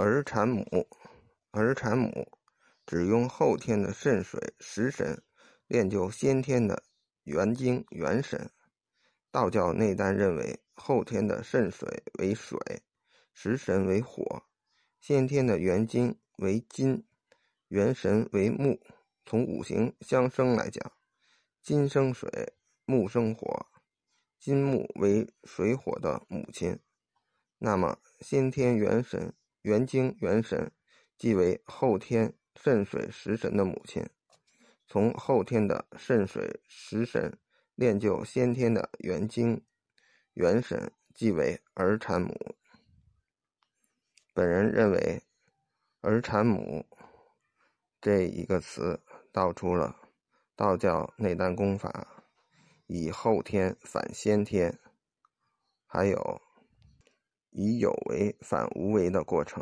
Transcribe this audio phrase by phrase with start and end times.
[0.00, 0.64] 儿产母，
[1.50, 2.30] 儿产母，
[2.86, 5.24] 只用后天的肾水、食神
[5.66, 6.84] 练就先天的
[7.24, 8.48] 元精元神。
[9.32, 12.56] 道教内丹认为，后天的肾水为水，
[13.34, 14.44] 食神为火，
[15.00, 17.04] 先天的元精为金，
[17.66, 18.80] 元神为木。
[19.26, 20.92] 从五行相生来讲，
[21.60, 22.54] 金生水，
[22.84, 23.66] 木生火，
[24.38, 26.78] 金木为水火的母亲。
[27.58, 29.34] 那么，先天元神。
[29.68, 30.72] 元精元神，
[31.18, 34.02] 即为后天肾水食神的母亲。
[34.86, 37.38] 从后天的肾水食神
[37.74, 39.62] 练就先天的元精
[40.32, 42.56] 元神，即为儿产母。
[44.32, 45.22] 本人认为
[46.00, 46.86] ，“儿产母”
[48.00, 50.00] 这一个词道出了
[50.56, 52.24] 道教内丹功法
[52.86, 54.78] 以后天反先天，
[55.86, 56.47] 还有。
[57.58, 59.60] 以有为反无为的过程。